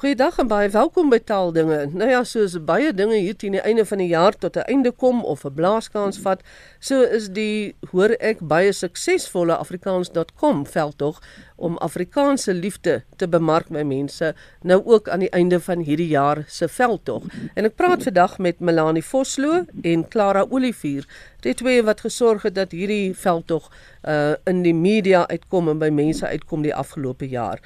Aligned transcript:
Goeiedag 0.00 0.38
en 0.40 0.46
baie 0.48 0.68
welkom 0.72 1.10
by 1.12 1.18
Taaldinge. 1.28 1.82
Nou 1.92 2.06
ja, 2.08 2.22
soos 2.24 2.54
baie 2.64 2.88
dinge 2.96 3.18
hier 3.20 3.34
teen 3.36 3.52
die 3.52 3.60
einde 3.60 3.82
van 3.84 4.00
die 4.00 4.06
jaar 4.08 4.32
tot 4.32 4.56
'n 4.56 4.64
einde 4.72 4.92
kom 4.96 5.18
of 5.24 5.44
'n 5.44 5.52
blaaskans 5.52 6.18
vat, 6.24 6.40
so 6.78 7.02
is 7.02 7.28
die 7.28 7.74
hoor 7.90 8.16
ek 8.18 8.40
baie 8.40 8.72
suksesvolle 8.72 9.52
afrikaans.com 9.56 10.64
veldtog 10.66 11.20
om 11.56 11.76
Afrikaanse 11.76 12.54
liefde 12.54 13.02
te 13.16 13.28
bemark 13.28 13.68
by 13.68 13.82
mense 13.82 14.34
nou 14.62 14.80
ook 14.84 15.08
aan 15.08 15.20
die 15.20 15.30
einde 15.30 15.60
van 15.60 15.78
hierdie 15.78 16.08
jaar 16.08 16.44
se 16.48 16.68
veldtog. 16.68 17.22
En 17.54 17.64
ek 17.64 17.76
praat 17.76 18.02
vandag 18.02 18.38
met 18.38 18.60
Melanie 18.60 19.04
Vosloo 19.04 19.66
en 19.82 20.08
Clara 20.08 20.46
Olivier, 20.48 21.04
die 21.40 21.54
twee 21.54 21.82
wat 21.82 22.00
gesorg 22.00 22.42
het 22.42 22.54
dat 22.54 22.72
hierdie 22.72 23.14
veldtog 23.14 23.70
uh 24.08 24.32
in 24.44 24.62
die 24.62 24.74
media 24.74 25.28
uitkom 25.28 25.68
en 25.68 25.78
by 25.78 25.90
mense 25.90 26.26
uitkom 26.26 26.62
die 26.62 26.74
afgelope 26.74 27.28
jaar. 27.28 27.60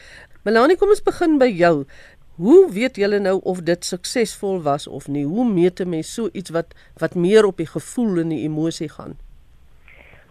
Melanie, 0.44 0.74
kom 0.76 0.90
ons 0.92 1.00
begin 1.00 1.38
by 1.40 1.46
jou. 1.48 1.86
Hoe 2.34 2.72
weet 2.72 2.96
julle 2.96 3.18
nou 3.18 3.40
of 3.42 3.60
dit 3.62 3.84
suksesvol 3.84 4.62
was 4.62 4.88
of 4.88 5.06
nie? 5.08 5.24
Hoe 5.24 5.44
meet 5.48 5.80
'n 5.80 5.88
mens 5.88 6.14
so 6.14 6.28
iets 6.32 6.50
wat 6.50 6.74
wat 6.98 7.14
meer 7.14 7.44
op 7.46 7.56
die 7.56 7.66
gevoel 7.66 8.18
en 8.18 8.28
die 8.28 8.42
emosie 8.42 8.88
gaan? 8.88 9.16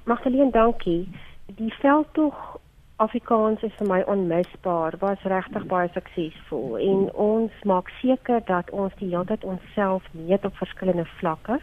Magdalene, 0.04 0.52
dankie. 0.52 1.08
Die 1.46 1.74
veldtog 1.74 2.60
Afrikaans 2.96 3.62
is 3.62 3.72
vir 3.78 3.88
my 3.88 4.02
onmisbaar. 4.02 4.94
Was 5.00 5.22
regtig 5.22 5.66
baie 5.66 5.90
suksesvol 5.94 6.78
en 6.78 7.14
ons 7.14 7.52
maak 7.64 7.90
seker 8.02 8.42
dat 8.46 8.70
ons 8.70 8.94
die 9.00 9.10
hele 9.10 9.26
tyd 9.26 9.44
onsself 9.44 10.04
meet 10.12 10.46
op 10.46 10.56
verskillende 10.56 11.06
vlakke. 11.06 11.60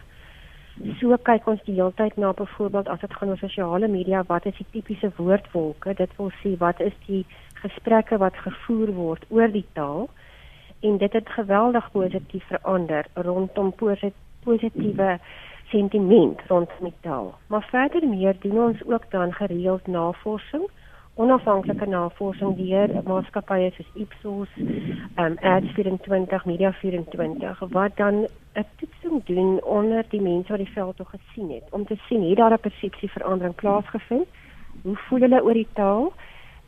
So 1.01 1.17
kyk 1.17 1.47
ons 1.47 1.61
die 1.65 1.75
hele 1.75 1.93
tyd 1.95 2.17
na 2.17 2.33
byvoorbeeld 2.33 2.89
as 2.89 3.01
dit 3.01 3.15
gaan 3.15 3.29
oor 3.29 3.37
sosiale 3.37 3.89
media, 3.89 4.25
wat 4.27 4.47
is 4.47 4.57
die 4.57 4.67
tipiese 4.71 5.13
woordwolke? 5.17 5.95
Dit 5.95 6.17
wil 6.17 6.33
sê 6.43 6.57
wat 6.57 6.81
is 6.81 6.97
die 7.07 7.27
gesprekke 7.55 8.19
wat 8.19 8.37
gevoer 8.37 8.93
word 8.93 9.25
oor 9.29 9.49
die 9.49 9.67
taal? 9.73 10.09
En 10.81 10.97
dit 10.97 11.13
het 11.13 11.29
geweldig 11.29 11.91
positief 11.91 12.45
verander 12.47 13.07
rondom 13.15 13.75
positiewe 14.45 15.19
sentiment 15.71 16.41
rondom 16.47 16.85
die 16.89 16.95
taal. 17.01 17.35
Maar 17.47 17.67
verder 17.71 18.09
meer 18.09 18.37
doen 18.41 18.63
ons 18.63 18.85
ook 18.87 19.11
dan 19.11 19.33
gereeld 19.33 19.87
navorsing, 19.87 20.69
onafhanklike 21.15 21.87
navorsing 21.87 22.57
deur 22.57 23.03
maatskappye 23.05 23.71
soos 23.77 23.91
Ipsos, 23.95 24.49
um 25.25 25.37
Ads24, 25.55 26.47
Media24 26.53 27.69
wat 27.77 27.97
dan 27.97 28.27
'n 28.55 28.67
toetsing 28.79 29.25
doen 29.25 29.63
onder 29.65 30.05
die 30.09 30.21
mense 30.21 30.49
wat 30.49 30.65
die 30.65 30.73
veld 30.73 30.97
tog 30.97 31.11
gesien 31.11 31.51
het 31.51 31.65
om 31.71 31.85
te 31.87 31.97
sien 32.09 32.29
het 32.29 32.37
daar 32.37 32.53
'n 32.53 32.61
persepsieverandering 32.61 33.55
plaasgevind. 33.55 34.27
Hoe 34.83 34.97
voel 34.97 35.21
hulle 35.21 35.43
oor 35.43 35.53
die 35.53 35.69
taal? 35.73 36.13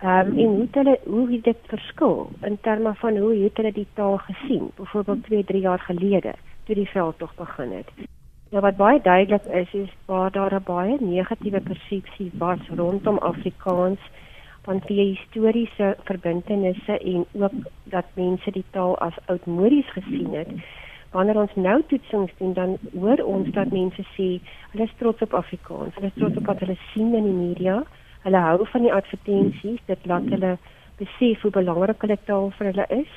Ehm 0.02 0.26
um, 0.26 0.38
en 0.38 0.46
hoe 0.46 0.68
hulle 0.70 0.98
hoe 1.04 1.32
het 1.32 1.44
dit 1.44 1.56
verskil 1.66 2.30
in 2.40 2.58
terme 2.60 2.94
van 2.94 3.16
hoe 3.16 3.34
het 3.42 3.56
hulle 3.56 3.72
die 3.72 3.86
taal 3.94 4.16
gesien? 4.18 4.70
Byvoorbeeld 4.76 5.24
2, 5.24 5.44
3 5.44 5.60
jaar 5.60 5.78
gelede 5.78 6.32
toe 6.64 6.74
die 6.74 6.88
veldtog 6.88 7.34
begin 7.34 7.70
het. 7.72 7.90
Nou 8.50 8.62
wat 8.62 8.76
baie 8.76 9.00
duidelik 9.00 9.44
is 9.44 9.74
is 9.74 9.92
waar 10.04 10.30
daar 10.30 10.54
'n 10.54 10.62
baie 10.64 10.96
negatiewe 11.00 11.60
persepsie 11.60 12.30
was 12.38 12.58
rondom 12.76 13.18
Afrikaans 13.18 14.00
van 14.62 14.80
via 14.80 15.04
historiese 15.04 15.96
verbintenisse 16.04 16.98
en 16.98 17.24
ook 17.32 17.52
dat 17.84 18.04
mense 18.14 18.50
die 18.50 18.64
taal 18.70 18.98
as 18.98 19.16
oudmodies 19.26 19.92
gesien 19.92 20.34
het. 20.34 20.48
Wanneer 21.10 21.40
ons 21.40 21.54
nou 21.54 21.82
toetsings 21.86 22.32
doen 22.38 22.52
dan 22.52 22.78
hoor 23.00 23.22
ons 23.24 23.50
dat 23.50 23.70
mense 23.70 24.02
sê 24.02 24.40
hulle 24.70 24.84
is 24.84 24.94
trots 24.96 25.22
op 25.22 25.34
Afrikaans. 25.34 25.94
Hulle 25.94 26.06
is 26.06 26.20
trots 26.20 26.36
op 26.36 26.46
wat 26.46 26.58
hulle 26.58 26.76
sien 26.92 27.14
in 27.14 27.24
die 27.24 27.40
media. 27.46 27.84
Hulle 28.22 28.38
hou 28.38 28.66
van 28.66 28.82
die 28.82 28.92
advertensies, 28.92 29.80
dit 29.86 30.06
laat 30.06 30.28
hulle 30.30 30.56
besef 31.00 31.42
hoe 31.42 31.50
belangrik 31.50 32.04
hulle 32.04 32.18
taal 32.28 32.50
vir 32.58 32.70
hulle 32.70 32.86
is 33.02 33.12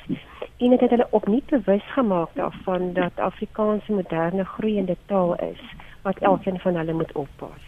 en 0.56 0.72
dit 0.72 0.80
het 0.80 0.90
hulle 0.90 1.06
opnuut 1.18 1.46
bewus 1.52 1.86
gemaak 1.94 2.32
daarvan 2.34 2.92
dat 2.96 3.22
Afrikaans 3.28 3.88
'n 3.88 3.98
moderne 4.00 4.44
groeiende 4.44 4.96
taal 5.06 5.34
is 5.52 5.62
wat 6.02 6.18
elkeen 6.18 6.58
van 6.60 6.76
hulle 6.76 6.92
moet 6.92 7.12
oppas. 7.12 7.62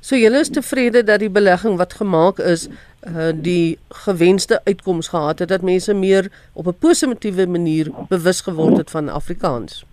So 0.00 0.16
julle 0.16 0.38
is 0.40 0.48
tevrede 0.48 1.02
dat 1.04 1.20
die 1.20 1.30
belegging 1.30 1.76
wat 1.76 1.92
gemaak 1.92 2.38
is 2.38 2.68
uh 2.68 3.32
die 3.34 3.78
gewenste 3.88 4.60
uitkoms 4.64 5.08
gehad 5.08 5.38
het 5.38 5.48
dat 5.48 5.62
mense 5.62 5.94
meer 5.94 6.32
op 6.52 6.66
'n 6.66 6.78
positiewe 6.78 7.46
manier 7.46 7.90
bewus 8.08 8.40
geword 8.40 8.76
het 8.76 8.90
van 8.90 9.08
Afrikaans. 9.08 9.84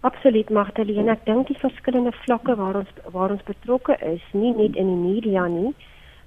Absoluut 0.00 0.48
Magdalene, 0.48 1.12
ek 1.12 1.26
dink 1.26 1.50
die 1.50 1.58
verskillende 1.60 2.14
vlakke 2.22 2.54
waar 2.56 2.78
ons 2.78 2.92
waar 3.12 3.32
ons 3.34 3.42
betrokke 3.44 3.98
is, 4.10 4.22
nie 4.32 4.52
net 4.56 4.76
in 4.80 4.86
die 4.88 5.00
media 5.00 5.42
nie 5.44 5.74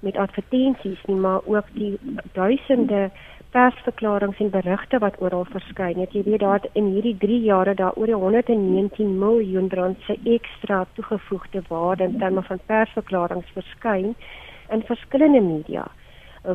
met 0.05 0.19
advertensies 0.21 0.99
nie, 1.09 1.15
maar 1.23 1.41
ook 1.49 1.71
die 1.73 1.95
duisende 2.35 3.07
persverklaringe 3.55 4.37
en 4.45 4.51
berigte 4.53 4.99
wat 5.01 5.17
oral 5.25 5.47
verskyn. 5.49 6.03
Het 6.03 6.13
jy 6.13 6.21
weet 6.27 6.43
daar 6.43 6.67
in 6.77 6.91
hierdie 6.93 7.15
3 7.23 7.39
jare 7.47 7.73
daar 7.79 7.97
oor 7.97 8.13
119 8.25 9.15
miljoen 9.23 9.71
rand 9.73 10.05
se 10.05 10.19
ekstra 10.35 10.83
toegevoegde 10.99 11.63
waarde 11.71 12.05
in 12.11 12.19
terme 12.21 12.43
van 12.51 12.61
persverklaringe 12.69 13.55
verskyn 13.55 14.13
in 14.69 14.85
verskillende 14.91 15.41
media 15.41 15.87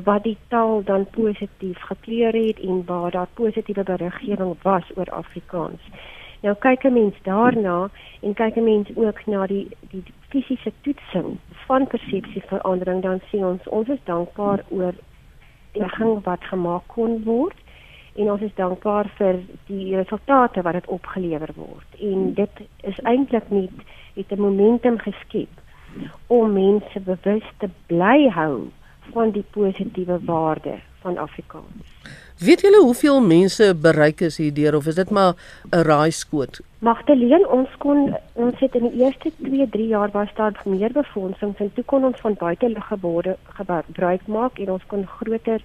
wat 0.06 0.22
die 0.22 0.36
taal 0.54 0.84
dan 0.84 1.08
positief 1.18 1.82
gekleur 1.90 2.36
het 2.36 2.62
en 2.62 2.84
waar 2.86 3.10
daar 3.10 3.34
positiewe 3.34 3.82
beriggewing 3.82 4.54
was 4.62 4.94
oor 4.94 5.10
Afrikaans. 5.10 5.82
Nou 6.40 6.54
kyk 6.54 6.84
'n 6.84 6.92
mens 6.92 7.14
daarna 7.22 7.90
en 8.20 8.34
kyk 8.34 8.56
'n 8.56 8.64
mens 8.64 8.88
ook 8.94 9.26
na 9.26 9.46
die 9.46 9.68
die 9.90 10.02
fisiese 10.28 10.72
toetsing 10.80 11.38
van 11.66 11.86
persepsieverandering 11.86 13.02
dan 13.02 13.20
sien 13.30 13.44
ons 13.44 13.68
ons 13.68 13.88
is 13.88 14.04
dankbaar 14.04 14.64
oor 14.68 14.94
die 15.72 15.88
gang 15.88 16.24
wat 16.24 16.44
gemaak 16.44 16.82
kon 16.86 17.24
word 17.24 17.56
en 18.14 18.30
ons 18.30 18.40
is 18.40 18.54
dankbaar 18.54 19.10
vir 19.18 19.40
die 19.66 19.96
resultate 19.96 20.62
wat 20.62 20.72
dit 20.72 20.86
opgelewer 20.86 21.50
word 21.56 22.00
en 22.00 22.34
dit 22.34 22.60
is 22.82 22.98
eintlik 22.98 23.50
nie 23.50 23.70
het 24.14 24.32
'n 24.32 24.40
momentum 24.40 24.98
geskep 24.98 25.54
om 26.26 26.52
mense 26.52 27.00
bewus 27.00 27.46
te 27.58 27.68
bly 27.86 28.28
hou 28.28 28.68
van 29.12 29.30
die 29.30 29.44
positiewe 29.50 30.18
waarde 30.24 30.78
van 31.00 31.18
Afrikaans. 31.18 31.86
Weet 32.38 32.60
julle 32.60 32.78
hoeveel 32.84 33.16
mense 33.20 33.66
bereik 33.82 34.20
is 34.22 34.36
hierdeur 34.38 34.76
of 34.78 34.84
is 34.86 34.94
dit 34.94 35.10
maar 35.10 35.32
'n 35.74 35.82
raaiskoot? 35.88 36.60
Magdalene, 36.78 37.48
ons 37.48 37.68
kon 37.78 38.14
ons 38.32 38.58
het 38.58 38.74
in 38.74 38.88
die 38.88 39.02
eerste 39.02 39.32
2-3 39.42 39.86
jaar 39.88 40.10
was 40.10 40.28
daar 40.34 40.62
meer 40.64 40.92
befondsings 40.92 41.58
en 41.58 41.72
toe 41.74 41.84
kon 41.84 42.04
ons 42.04 42.20
van 42.20 42.34
buitelug 42.38 42.86
geborde 42.86 43.36
gebruik 43.58 44.26
maak 44.26 44.58
en 44.58 44.70
ons 44.70 44.86
kon 44.86 45.06
groter 45.06 45.60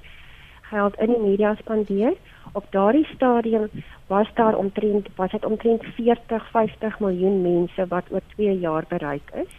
geld 0.61 0.99
in 0.99 1.13
die 1.13 1.19
media 1.19 1.55
spandeer. 1.55 2.13
Op 2.51 2.65
daardie 2.69 3.07
stadium 3.15 3.69
was 4.07 4.27
daar 4.33 4.57
omtrent 4.57 5.07
was 5.15 5.31
dit 5.31 5.45
omtrent 5.45 5.83
40-50 5.85 6.97
miljoen 6.99 7.41
mense 7.41 7.87
wat 7.87 8.03
oor 8.09 8.21
2 8.35 8.59
jaar 8.59 8.83
bereik 8.87 9.29
is. 9.33 9.53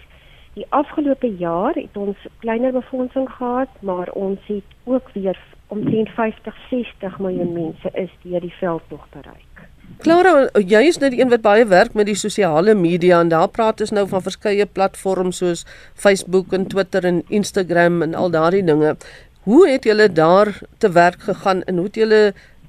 Die 0.55 0.67
afgelope 0.69 1.37
jaar 1.37 1.75
het 1.75 1.97
ons 1.97 2.17
kleiner 2.39 2.73
befondsing 2.73 3.31
gehad, 3.31 3.69
maar 3.81 4.11
ons 4.13 4.39
het 4.47 4.65
ook 4.85 5.11
weer 5.13 5.39
omtrent 5.75 6.11
50-60 6.17 7.19
miljoen 7.19 7.53
mense 7.53 7.93
is 7.99 8.13
deur 8.23 8.43
die 8.45 8.55
veldtog 8.61 9.05
bereik. 9.15 9.67
Clara, 10.05 10.49
jy 10.59 10.81
is 10.89 10.99
net 11.01 11.15
een 11.17 11.31
wat 11.31 11.45
baie 11.45 11.67
werk 11.71 11.95
met 11.99 12.09
die 12.09 12.19
sosiale 12.19 12.75
media 12.75 13.21
en 13.23 13.31
daar 13.33 13.51
praat 13.53 13.83
ons 13.85 13.93
nou 13.95 14.07
van 14.11 14.25
verskeie 14.25 14.67
platforms 14.67 15.41
soos 15.43 15.63
Facebook 15.95 16.53
en 16.57 16.67
Twitter 16.73 17.07
en 17.09 17.23
Instagram 17.29 18.03
en 18.07 18.17
al 18.19 18.33
daardie 18.35 18.65
dinge. 18.67 18.97
Hoe 19.45 19.63
het 19.69 19.85
julle 19.85 20.09
daar 20.13 20.51
te 20.79 20.91
werk 20.93 21.23
gegaan 21.29 21.63
en 21.69 21.81
hoe 21.81 21.89
het 21.91 22.01
julle 22.01 22.23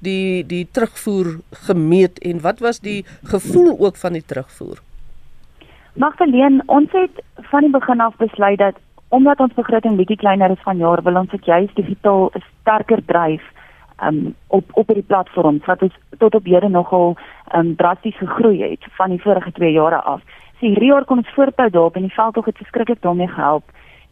die 0.04 0.44
die 0.46 0.64
terugvoer 0.70 1.38
gemeet 1.66 2.20
en 2.30 2.42
wat 2.44 2.60
was 2.60 2.80
die 2.80 3.04
gevoel 3.24 3.74
ook 3.78 3.96
van 3.96 4.12
die 4.18 4.24
terugvoer? 4.24 4.82
Magdalene, 5.96 6.62
ons 6.66 6.92
het 6.92 7.22
van 7.50 7.64
die 7.64 7.72
begin 7.72 8.00
af 8.04 8.16
besluit 8.20 8.58
dat 8.60 8.76
omdat 9.08 9.40
ons 9.40 9.54
begroting 9.54 9.96
bietjie 9.96 10.16
kleiner 10.16 10.50
is 10.50 10.62
van 10.64 10.78
jaar, 10.78 11.02
wil 11.02 11.16
ons 11.16 11.30
dit 11.30 11.44
juist 11.44 11.76
digitaal 11.76 12.30
sterker 12.60 13.04
dryf 13.06 13.42
um 14.04 14.34
op 14.46 14.64
op 14.72 14.86
hierdie 14.86 15.06
platforms 15.08 15.64
wat 15.64 15.82
ons 15.82 15.94
tot 16.18 16.34
op 16.34 16.44
hede 16.44 16.68
nogal 16.68 17.16
um 17.56 17.76
drasties 17.76 18.16
gegroei 18.16 18.62
het 18.62 18.84
van 18.98 19.10
die 19.10 19.22
vorige 19.22 19.52
2 19.52 19.72
jare 19.72 20.02
af. 20.02 20.20
Hierdie 20.58 20.90
jaar 20.90 21.04
kom 21.04 21.18
ons 21.18 21.34
voortbou 21.34 21.70
daarop 21.70 21.96
en 21.96 22.02
die 22.02 22.14
veld 22.14 22.44
het 22.44 22.56
verskriklik 22.56 23.00
daarmee 23.00 23.28
gehelp. 23.28 23.64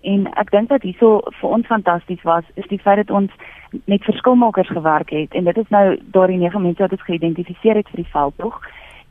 En 0.03 0.27
ek 0.37 0.51
dink 0.51 0.69
dat 0.69 0.83
hierso 0.83 1.21
vir 1.41 1.51
ons 1.51 1.67
fantasties 1.67 2.23
was 2.23 2.45
is 2.55 2.69
die 2.69 2.79
feit 2.79 2.97
dat 2.97 3.11
ons 3.11 3.31
met 3.85 4.05
verskilmakers 4.05 4.69
gewerk 4.69 5.11
het 5.11 5.35
en 5.35 5.45
dit 5.45 5.57
is 5.57 5.69
nou 5.69 5.99
daardie 6.17 6.39
nege 6.39 6.59
mense 6.59 6.83
wat 6.83 6.93
ons 6.93 7.09
geïdentifiseer 7.09 7.81
het 7.81 7.89
vir 7.89 8.03
die 8.03 8.13
veldtog 8.13 8.61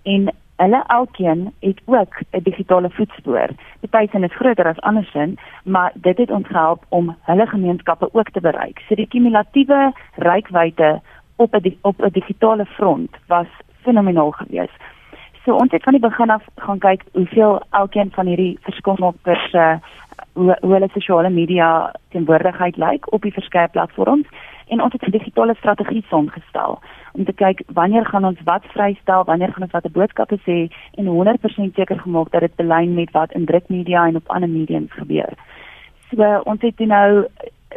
en 0.03 0.29
hulle 0.55 0.83
elkeen 0.87 1.53
het 1.59 1.81
ook 1.85 2.21
'n 2.31 2.43
digitale 2.43 2.89
voetspoor. 2.89 3.49
Die 3.79 3.89
pysin 3.89 4.23
is 4.23 4.35
groter 4.35 4.67
as 4.67 4.79
andersin, 4.79 5.37
maar 5.63 5.91
dit 5.93 6.17
het 6.17 6.31
ons 6.31 6.47
gehelp 6.47 6.85
om 6.89 7.15
hulle 7.21 7.47
gemeenskappe 7.47 8.09
ook 8.11 8.29
te 8.29 8.41
bereik. 8.41 8.81
So 8.87 8.95
die 8.95 9.07
kumulatiewe 9.07 9.91
rykwyte 10.15 11.01
op 11.35 11.55
'n 11.55 11.77
op 11.81 12.01
'n 12.01 12.09
digitale 12.11 12.65
front 12.65 13.17
was 13.27 13.47
fenomenaal 13.81 14.31
geweest. 14.31 14.79
So 15.45 15.55
ons 15.55 15.71
het 15.71 15.83
van 15.83 15.93
die 15.93 16.01
begin 16.01 16.29
af 16.29 16.43
gaan 16.55 16.79
kyk 16.79 17.03
hoeveel 17.11 17.61
elkeen 17.69 18.11
van 18.11 18.25
hierdie 18.25 18.57
verskillende 18.61 19.13
perse 19.21 19.79
hoe, 20.33 20.57
hoe 20.61 20.73
hulle 20.73 20.89
sosiale 20.93 21.29
media 21.29 21.91
teenwoordigheid 22.09 22.77
lyk 22.77 23.13
op 23.13 23.21
die 23.21 23.33
verskeie 23.33 23.67
platforms 23.67 24.27
en 24.67 24.81
ons 24.81 24.93
het 24.93 25.01
'n 25.07 25.11
digitale 25.11 25.55
strategie 25.55 26.05
saamgestel 26.09 26.79
om 27.13 27.25
te 27.25 27.33
kyk 27.33 27.61
wanneer 27.77 28.05
gaan 28.05 28.25
ons 28.25 28.41
wat 28.43 28.65
vrystel, 28.73 29.23
wanneer 29.23 29.53
gaan 29.53 29.63
ons 29.67 29.71
watter 29.71 29.91
boodskappe 29.91 30.37
sê 30.45 30.57
en 30.97 31.09
100% 31.09 31.75
seker 31.77 31.99
gemaak 31.99 32.31
dat 32.31 32.41
dit 32.41 32.55
belyn 32.55 32.93
met 32.93 33.11
wat 33.11 33.31
in 33.31 33.45
drukmedia 33.45 34.07
en 34.07 34.15
op 34.15 34.29
ander 34.29 34.49
mediums 34.49 34.91
gebeur. 34.91 35.33
So 36.09 36.41
ons 36.45 36.61
het 36.61 36.79
nou 36.79 37.25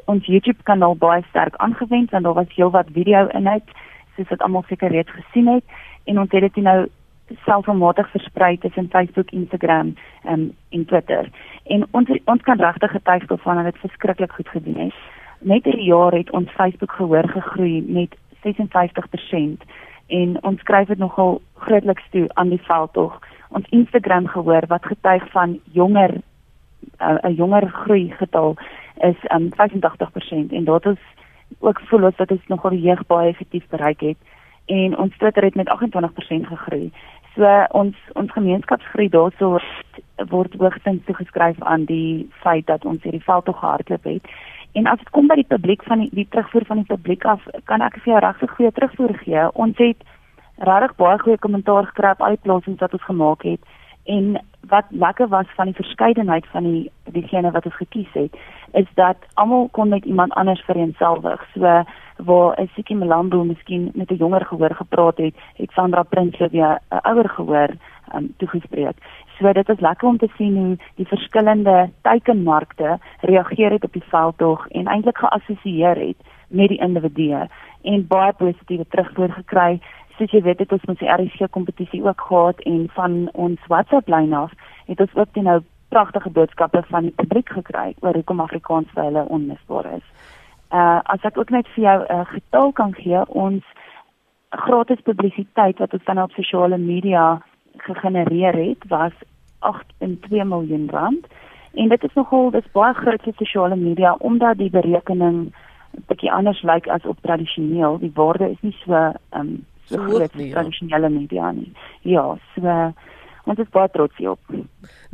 ons 0.05 0.27
YouTube 0.27 0.63
kanaal 0.63 0.97
baie 0.97 1.25
sterk 1.29 1.57
aangewend 1.57 2.11
want 2.11 2.25
daar 2.25 2.39
was 2.41 2.55
heelwat 2.55 2.93
video 2.93 3.27
inhoud 3.27 3.75
soos 4.17 4.29
wat 4.29 4.43
almal 4.45 4.65
seker 4.69 4.91
reeds 4.91 5.11
gesien 5.11 5.49
het 5.49 5.65
en 6.05 6.21
ons 6.21 6.33
het 6.33 6.45
dit 6.49 6.63
nou 6.65 6.87
selfmatig 7.45 8.11
versprei 8.11 8.57
tussen 8.59 8.89
Facebook, 8.89 9.31
Instagram 9.31 9.95
um, 10.29 10.53
en 10.71 10.85
Twitter. 10.85 11.31
En 11.65 11.87
ons 11.91 12.11
ons 12.25 12.43
kan 12.43 12.61
regtig 12.61 12.91
getuig 12.91 13.27
daarvan 13.27 13.57
dat 13.57 13.73
dit 13.73 13.81
verskriklik 13.81 14.33
goed 14.33 14.49
gedoen 14.49 14.79
het. 14.85 14.95
Net 15.41 15.67
in 15.67 15.79
'n 15.79 15.85
jaar 15.85 16.13
het 16.13 16.31
ons 16.31 16.51
Facebook 16.51 16.93
gehoor 16.93 17.29
gegroei 17.29 17.85
met 17.89 18.17
56% 18.47 19.67
en 20.07 20.39
ons 20.43 20.61
skryf 20.61 20.89
dit 20.89 20.99
nogal 20.99 21.41
grootliks 21.55 22.07
toe 22.11 22.27
aan 22.35 22.49
die 22.49 22.63
veldtog. 22.63 23.19
Ons 23.49 23.69
Instagram 23.69 24.27
gehoor 24.27 24.67
wat 24.67 24.87
getuig 24.87 25.31
van 25.31 25.59
jonger 25.73 26.15
uh, 27.01 27.19
'n 27.23 27.31
uh, 27.31 27.37
jonger 27.37 27.69
groei 27.69 28.13
getal 28.19 28.57
is 29.01 29.17
um 29.35 29.49
85% 29.55 30.53
en 30.53 30.65
dit 30.65 30.87
is 30.87 31.03
ook 31.59 31.81
voel 31.81 32.05
ons 32.05 32.17
dat 32.17 32.31
ons 32.31 32.47
nogal 32.47 32.73
jeug 32.73 33.07
baie 33.07 33.29
effektief 33.29 33.69
bereik 33.69 34.01
het 34.01 34.17
en 34.67 34.99
ons 34.99 35.17
Twitter 35.17 35.43
het 35.43 35.55
met 35.55 35.69
28% 35.69 36.47
gegroei. 36.47 36.93
So 37.35 37.65
ons 37.71 37.97
ons 38.13 38.33
gemeenskapsgroei 38.33 39.09
daarso 39.09 39.59
word, 40.29 40.55
hoogstens 40.59 41.05
toegeskryf 41.05 41.63
aan 41.63 41.85
die 41.85 42.31
feit 42.43 42.67
dat 42.67 42.85
ons 42.85 43.03
hierdie 43.03 43.25
veld 43.25 43.45
tog 43.45 43.59
gehardloop 43.59 44.05
het. 44.05 44.31
En 44.77 44.87
as 44.87 44.99
dit 45.01 45.11
kom 45.11 45.29
by 45.31 45.39
die 45.41 45.49
publiek 45.49 45.83
van 45.89 46.03
die, 46.05 46.11
die 46.13 46.27
terugvoer 46.29 46.67
van 46.69 46.83
die 46.83 46.91
publiek 46.91 47.25
af, 47.25 47.45
kan 47.65 47.81
ek 47.81 47.97
vir 48.03 48.13
jou 48.13 48.21
regtig 48.21 48.51
goeie 48.59 48.73
terugvoer 48.77 49.15
gee. 49.23 49.47
Ons 49.65 49.81
het 49.81 50.05
regtig 50.69 50.97
baie 51.01 51.19
goeie 51.23 51.41
kommentaar 51.41 51.89
gekry 51.89 52.13
op 52.13 52.25
al 52.27 52.37
die 52.37 52.45
plasings 52.45 52.83
wat 52.85 52.97
ons 52.99 53.09
gemaak 53.09 53.49
het 53.49 53.73
en 54.07 54.37
wat 54.71 54.85
lekker 54.91 55.29
was 55.29 55.49
van 55.57 55.71
die 55.71 55.79
verskeidenheid 55.79 56.47
van 56.53 56.65
die 56.69 56.91
diegene 57.15 57.51
wat 57.55 57.65
ons 57.67 57.79
gekies 57.81 58.13
het 58.15 58.37
is 58.79 58.87
dat 59.01 59.17
almal 59.35 59.69
kon 59.73 59.89
met 59.89 60.05
iemand 60.05 60.35
anders 60.35 60.63
vereenselwig. 60.69 61.43
So 61.55 61.61
waar 62.17 62.61
'n 62.61 62.69
Siki 62.75 62.95
Melambo 62.95 63.45
miskien 63.45 63.91
met 63.95 64.11
'n 64.11 64.15
jonger 64.15 64.45
gehoor 64.47 64.75
gepraat 64.75 65.17
het, 65.17 65.35
het 65.57 65.71
Sandra 65.71 66.03
Prinsloo 66.03 66.49
weer 66.49 66.79
'n 66.91 67.01
ouer 67.03 67.29
gehoor 67.29 67.71
um, 68.17 68.33
toegespreek. 68.37 68.97
So 69.39 69.53
dit 69.53 69.69
is 69.69 69.81
lekker 69.81 70.09
om 70.09 70.19
te 70.19 70.29
sien 70.37 70.57
hoe 70.57 70.77
die 70.97 71.07
verskillende 71.07 71.91
teikenmarkte 72.03 72.99
reageer 73.21 73.71
het 73.77 73.85
op 73.85 73.93
die 73.93 74.09
veldtog 74.09 74.67
en 74.69 74.87
eintlik 74.87 75.19
geassosieer 75.19 75.97
het 75.97 76.35
met 76.49 76.69
die 76.69 76.81
individue 76.81 77.47
en 77.83 78.07
baie 78.07 78.33
positiewe 78.33 78.87
terugvoer 78.89 79.33
gekry 79.33 79.81
soos 80.17 80.33
jy 80.33 80.43
weet 80.43 80.63
het 80.65 80.73
ons 80.73 80.85
ons 80.89 81.03
RSG 81.17 81.51
kompetisie 81.53 82.03
ook 82.05 82.21
gehad 82.29 82.61
en 82.71 82.87
van 82.97 83.17
ons 83.33 83.73
WhatsApp 83.73 84.09
lyn 84.09 84.33
af 84.33 84.53
het 84.87 85.01
ons 85.01 85.15
ook 85.15 85.41
nou 85.49 85.61
pragtige 85.89 86.31
boodskappe 86.31 86.83
van 86.89 87.09
die 87.09 87.15
publiek 87.21 87.49
gekry 87.49 87.95
oor 88.01 88.15
hoekom 88.15 88.41
Afrikaans 88.41 88.91
vir 88.95 89.05
hulle 89.09 89.27
onmisbaar 89.39 89.91
is. 89.99 90.07
Uh 90.75 91.01
as 91.15 91.27
ek 91.29 91.39
ook 91.39 91.51
net 91.55 91.69
vir 91.75 91.85
jou 91.85 91.99
'n 92.03 92.13
uh, 92.15 92.27
getal 92.33 92.73
kan 92.73 92.95
gee, 92.95 93.21
ons 93.29 93.65
gratis 94.51 95.01
publisiteit 95.05 95.79
wat 95.79 95.93
ons 95.93 96.05
dan 96.05 96.23
op 96.23 96.33
sosiale 96.33 96.79
media 96.79 97.43
gegenereer 97.77 98.55
het 98.55 98.89
was 98.89 99.13
8.2 99.59 100.45
miljoen 100.45 100.89
rand. 100.91 101.27
En 101.75 101.89
dit 101.89 102.05
is 102.05 102.15
nogal 102.15 102.51
dis 102.51 102.73
baie 102.73 102.95
groot 102.95 103.23
vir 103.23 103.35
sosiale 103.37 103.77
media 103.77 104.15
omdat 104.19 104.59
die 104.59 104.71
berekening 104.71 105.53
'n 105.97 106.05
bietjie 106.07 106.33
anders 106.33 106.63
lyk 106.63 106.87
as 106.89 107.05
op 107.05 107.19
tradisioneel. 107.21 107.99
Die 107.99 108.13
waarde 108.15 108.51
is 108.51 108.61
nie 108.61 108.77
so 108.85 109.13
um 109.31 109.65
so 109.85 109.97
groot 110.03 110.35
nie, 110.35 110.47
ja. 110.47 110.53
tradisionele 110.53 111.09
media 111.09 111.51
nie. 111.51 111.73
Ja, 112.01 112.37
so 112.55 112.93
ons 113.47 113.61
is 113.63 113.69
baie 113.75 113.89
trots 113.95 114.17
hierop. 114.19 114.41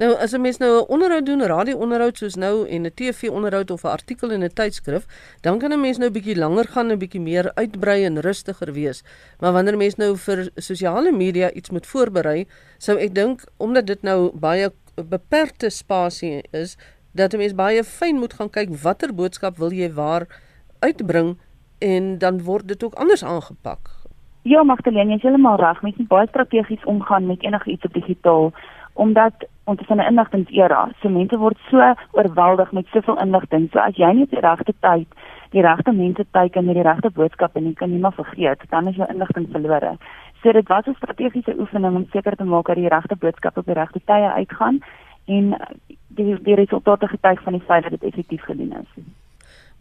Nou 0.00 0.10
as 0.16 0.32
'n 0.32 0.40
mens 0.40 0.58
nou 0.58 0.80
'n 0.80 0.88
onderhoud 0.88 1.26
doen, 1.26 1.42
'n 1.42 1.48
radio-onderhoud 1.48 2.16
soos 2.18 2.36
nou 2.36 2.66
en 2.68 2.86
'n 2.86 2.94
TV-onderhoud 2.94 3.70
of 3.70 3.84
'n 3.84 3.88
artikel 3.88 4.30
in 4.30 4.42
'n 4.42 4.52
tydskrif, 4.54 5.06
dan 5.40 5.58
kan 5.58 5.72
'n 5.72 5.80
mens 5.80 5.98
nou 5.98 6.08
'n 6.08 6.12
bietjie 6.12 6.36
langer 6.36 6.64
gaan 6.64 6.90
en 6.90 6.96
'n 6.96 6.98
bietjie 6.98 7.20
meer 7.20 7.54
uitbrei 7.54 8.04
en 8.04 8.20
rustiger 8.20 8.72
wees. 8.72 9.02
Maar 9.40 9.52
wanneer 9.52 9.76
mens 9.76 9.96
nou 9.96 10.16
vir 10.16 10.50
sosiale 10.56 11.12
media 11.12 11.50
iets 11.52 11.70
moet 11.70 11.86
voorberei, 11.86 12.46
sou 12.78 12.98
ek 12.98 13.14
dink 13.14 13.44
omdat 13.58 13.86
dit 13.86 14.02
nou 14.02 14.30
baie 14.34 14.72
beperkte 14.94 15.70
spasie 15.70 16.42
is, 16.50 16.76
dat 17.12 17.32
'n 17.32 17.38
mens 17.38 17.54
baie 17.54 17.84
fyn 17.84 18.16
moet 18.18 18.34
gaan 18.34 18.50
kyk 18.50 18.68
watter 18.82 19.14
boodskap 19.14 19.58
wil 19.58 19.72
jy 19.72 19.92
waar 19.92 20.26
uitbring 20.78 21.38
en 21.78 22.18
dan 22.18 22.42
word 22.42 22.68
dit 22.68 22.84
ook 22.84 22.94
anders 22.94 23.24
aangepak. 23.24 23.90
Ja, 24.42 24.62
Magdalene, 24.66 25.14
jy 25.14 25.20
is 25.20 25.22
heeltemal 25.22 25.60
reg. 25.60 25.82
Mens 25.82 25.98
moet 26.00 26.08
baie 26.10 26.26
strategies 26.26 26.84
omgaan 26.90 27.26
met 27.26 27.44
enigiets 27.46 27.84
op 27.86 27.92
digitaal 27.94 28.52
omdat 28.92 29.46
ons 29.64 29.80
is 29.80 29.88
in 29.88 29.96
'n 29.96 30.06
inligtingera. 30.10 30.88
So 31.00 31.08
mense 31.08 31.38
word 31.38 31.58
so 31.70 31.94
oorweldig 32.10 32.72
met 32.72 32.86
soveel 32.86 33.20
inligting. 33.20 33.68
So 33.72 33.78
as 33.78 33.96
jy 33.96 34.12
nie 34.12 34.26
die 34.26 34.40
regte 34.40 34.74
tyd, 34.80 35.06
die 35.50 35.62
regte 35.62 35.92
mense 35.92 36.26
teiken 36.30 36.64
met 36.64 36.74
die 36.74 36.82
regte 36.82 37.10
boodskappe 37.10 37.60
nie, 37.60 37.74
kan 37.74 37.90
jy 37.90 37.98
maar 37.98 38.12
vergeet, 38.12 38.60
dan 38.70 38.88
is 38.88 38.96
jou 38.96 39.08
inligting 39.08 39.48
verlore. 39.50 39.96
So 40.42 40.52
dit 40.52 40.68
was 40.68 40.86
'n 40.86 40.94
strategiese 40.94 41.54
oefening 41.58 41.96
om 41.96 42.06
seker 42.12 42.36
te 42.36 42.44
maak 42.44 42.66
dat 42.66 42.76
die 42.76 42.88
regte 42.88 43.16
boodskappe 43.16 43.60
op 43.60 43.66
die 43.66 43.74
regte 43.74 44.00
tye 44.04 44.32
uitgaan 44.32 44.82
en 45.26 45.56
die 46.08 46.42
die 46.42 46.54
resultate 46.54 47.08
getuig 47.08 47.42
van 47.42 47.52
die 47.52 47.62
feit 47.66 47.82
dat 47.82 47.90
dit 47.90 48.02
effektief 48.02 48.42
gedoen 48.42 48.72
is. 48.72 49.04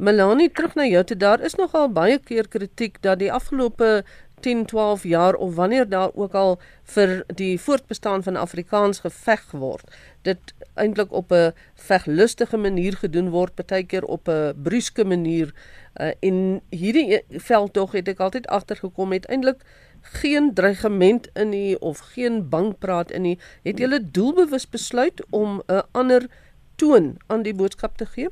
Melanie, 0.02 0.50
terug 0.50 0.76
na 0.76 0.84
jou 0.84 1.04
toe. 1.04 1.18
Daar 1.18 1.40
is 1.40 1.56
nogal 1.56 1.92
baie 1.92 2.20
keer 2.20 2.48
kritiek 2.48 3.02
dat 3.02 3.20
die 3.20 3.32
afgelope 3.32 4.04
10, 4.42 4.66
12 4.66 5.04
jaar 5.04 5.36
of 5.36 5.56
wanneer 5.56 5.90
daar 5.90 6.10
ook 6.14 6.34
al 6.34 6.60
vir 6.84 7.24
die 7.36 7.60
voortbestaan 7.60 8.24
van 8.24 8.36
Afrikaans 8.36 9.00
geveg 9.00 9.52
word, 9.52 9.96
dit 10.22 10.54
eintlik 10.74 11.12
op 11.12 11.32
'n 11.32 11.54
veglustige 11.76 12.58
manier 12.58 12.98
gedoen 12.98 13.30
word, 13.30 13.56
partykeer 13.56 14.06
op 14.06 14.28
'n 14.28 14.54
bruske 14.64 15.06
manier. 15.06 15.54
Uh, 16.02 16.12
en 16.20 16.62
hierdie 16.70 17.24
veld 17.30 17.74
tog 17.74 17.92
het 17.92 18.08
ek 18.08 18.20
altyd 18.20 18.48
agtergekom 18.48 19.10
met 19.10 19.26
eintlik 19.26 19.66
geen 20.02 20.54
dreigement 20.54 21.30
in 21.34 21.50
nie 21.50 21.80
of 21.80 22.00
geen 22.00 22.50
bangpraat 22.50 23.12
in 23.12 23.22
nie. 23.22 23.40
Het 23.64 23.78
julle 23.78 24.12
doelbewus 24.12 24.70
besluit 24.70 25.26
om 25.30 25.62
'n 25.68 25.82
ander 25.92 26.30
toon 26.76 27.18
aan 27.28 27.42
die 27.42 27.56
boodskap 27.56 27.98
te 27.98 28.06
gee? 28.06 28.30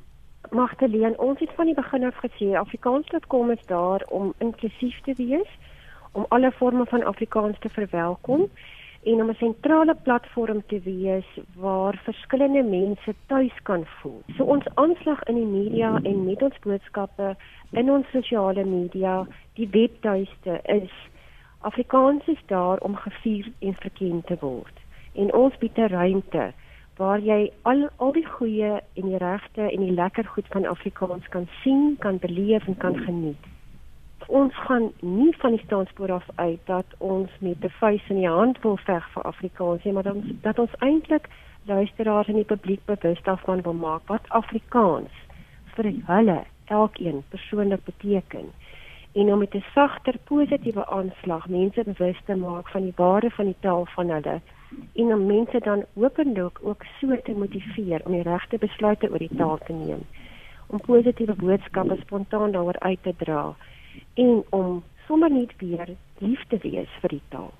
Magteleen, 0.49 1.19
ons 1.19 1.39
het 1.39 1.51
van 1.55 1.65
die 1.65 1.75
begin 1.75 2.03
af 2.03 2.15
gesê 2.23 2.55
Afrikaans.com 2.57 3.51
is 3.51 3.65
daar 3.65 4.05
om 4.09 4.33
inklusief 4.37 5.01
te 5.01 5.13
wees 5.17 5.49
om 6.11 6.25
alle 6.29 6.51
forme 6.51 6.85
van 6.85 7.03
Afrikaans 7.03 7.59
te 7.59 7.69
verwelkom 7.69 8.49
en 9.03 9.21
om 9.21 9.29
'n 9.29 9.35
sentrale 9.35 9.95
platform 10.03 10.63
te 10.67 10.79
wees 10.79 11.25
waar 11.55 12.01
verskillende 12.03 12.63
mense 12.63 13.15
tuis 13.25 13.61
kan 13.63 13.85
voel. 13.85 14.21
So 14.37 14.43
ons 14.43 14.65
aanslag 14.73 15.23
in 15.23 15.35
die 15.35 15.45
media 15.45 15.99
en 16.03 16.25
met 16.25 16.41
ons 16.41 16.59
boodskappe 16.59 17.35
in 17.71 17.91
ons 17.91 18.09
sosiale 18.11 18.65
media, 18.65 19.27
die 19.53 19.69
webtuiste 19.71 20.59
is 20.63 20.91
Afrikaans 21.61 22.27
is 22.27 22.43
daar 22.45 22.77
om 22.77 22.95
gevier 22.95 23.51
en 23.59 23.73
verken 23.73 24.21
te 24.25 24.37
word. 24.39 24.77
En 25.13 25.33
ons 25.33 25.57
bied 25.57 25.77
'n 25.77 25.87
ruimte 25.87 26.53
waar 26.97 27.19
jy 27.19 27.51
al 27.61 27.89
al 27.95 28.11
die 28.11 28.25
goeie 28.25 28.81
en 28.93 29.07
die 29.07 29.17
regte 29.17 29.61
en 29.61 29.79
die 29.79 29.91
lekker 29.91 30.25
goed 30.25 30.47
van 30.47 30.65
Afrikaans 30.65 31.27
kan 31.29 31.47
sien, 31.61 31.95
kan 31.99 32.17
beleef 32.17 32.67
en 32.67 32.77
kan 32.77 32.97
geniet 32.97 33.58
ons 34.27 34.55
gaan 34.55 34.91
nie 34.99 35.35
van 35.37 35.51
die 35.51 35.63
standspoor 35.65 36.11
af 36.11 36.25
uit 36.35 36.59
dat 36.65 36.85
ons 36.97 37.29
met 37.39 37.63
'n 37.63 37.69
vuis 37.69 38.09
in 38.09 38.15
die 38.15 38.27
hand 38.27 38.61
wil 38.61 38.77
veg 38.77 39.09
vir 39.13 39.23
Afrikaans 39.23 39.83
nie, 39.83 39.93
maar 39.93 40.03
dat 40.03 40.15
ons 40.15 40.31
dat 40.41 40.59
ons 40.59 40.75
eintlik 40.79 41.29
luisteraars 41.65 42.27
en 42.27 42.33
die 42.33 42.43
publiek 42.43 42.85
bewus 42.85 43.21
daarvan 43.23 43.61
wil 43.61 43.73
maak 43.73 44.01
wat 44.05 44.29
Afrikaans 44.29 45.11
vir 45.75 45.91
hulle 46.05 46.43
elkeen 46.65 47.23
persoonlik 47.29 47.83
beteken. 47.83 48.45
En 49.13 49.33
om 49.33 49.39
met 49.39 49.55
'n 49.55 49.63
sagter 49.73 50.15
positiewe 50.23 50.85
aanslag 50.87 51.47
mense 51.47 51.83
bewus 51.83 52.19
te 52.25 52.35
maak 52.35 52.69
van 52.69 52.81
die 52.81 52.93
waarde 52.95 53.29
van 53.29 53.45
die 53.45 53.59
taal 53.59 53.85
van 53.85 54.09
hulle 54.09 54.41
en 54.93 55.13
om 55.13 55.25
mense 55.25 55.59
dan 55.59 55.85
openlik 55.93 56.59
ook 56.61 56.83
so 56.99 57.17
te 57.23 57.31
motiveer 57.31 58.01
om 58.05 58.11
die 58.11 58.21
regte 58.21 58.57
besluite 58.57 59.09
oor 59.11 59.17
die 59.17 59.35
taal 59.37 59.57
te 59.65 59.73
neem. 59.73 60.01
Om 60.67 60.79
positiewe 60.79 61.35
boodskappe 61.35 61.97
spontaan 62.01 62.51
daaroor 62.51 62.79
uit 62.79 63.03
te 63.03 63.13
dra 63.17 63.55
en 64.23 64.43
om 64.55 64.83
sommer 65.07 65.31
net 65.31 65.55
weer 65.63 65.95
lief 66.19 66.43
te 66.51 66.59
wees 66.63 66.91
vir 67.01 67.17
die 67.17 67.25
taal. 67.33 67.51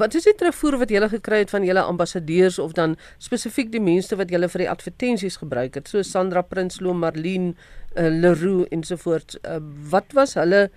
Wat 0.00 0.14
is 0.16 0.24
die 0.24 0.34
terugvoer 0.38 0.78
wat 0.80 0.92
julle 0.92 1.08
gekry 1.12 1.42
het 1.42 1.50
van 1.52 1.64
julle 1.66 1.82
ambassadeurs 1.84 2.58
of 2.62 2.72
dan 2.78 2.96
spesifiek 3.24 3.72
die 3.72 3.82
mense 3.84 4.16
wat 4.16 4.30
julle 4.32 4.48
vir 4.52 4.64
die 4.64 4.70
advertensies 4.70 5.36
gebruik 5.42 5.76
het, 5.76 5.90
so 5.90 6.02
Sandra 6.02 6.42
Prinsloo, 6.42 6.94
Marlene 6.96 7.52
uh, 7.52 8.08
Leroux 8.08 8.68
ensovoorts. 8.74 9.40
Uh, 9.42 9.58
wat 9.92 10.16
was 10.16 10.36
hulle 10.40 10.68